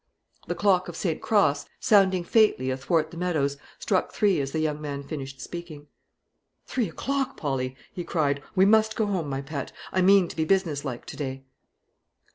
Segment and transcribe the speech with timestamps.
[0.47, 1.21] The clock of St.
[1.21, 5.85] Cross, sounding faintly athwart the meadows, struck three as the young man finished speaking.
[6.65, 9.71] "Three o'clock, Polly!" he cried; "we must go home, my pet.
[9.91, 11.43] I mean to be businesslike to day."